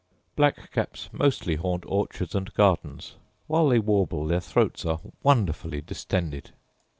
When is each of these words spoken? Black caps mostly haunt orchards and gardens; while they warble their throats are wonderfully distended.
Black 0.35 0.71
caps 0.71 1.09
mostly 1.11 1.57
haunt 1.57 1.83
orchards 1.85 2.33
and 2.33 2.51
gardens; 2.55 3.17
while 3.45 3.67
they 3.69 3.77
warble 3.77 4.25
their 4.25 4.39
throats 4.41 4.83
are 4.83 4.99
wonderfully 5.21 5.79
distended. 5.81 6.53